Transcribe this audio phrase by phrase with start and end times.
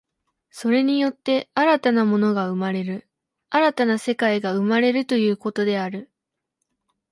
[0.49, 3.07] それによって新たな物が生まれる、
[3.51, 6.09] 新たな世界が生まれるということである。